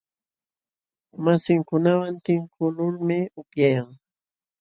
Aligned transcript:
Masinkunawan 1.23 2.13
tinkuqlulmi 2.25 3.17
upyayan. 3.41 3.89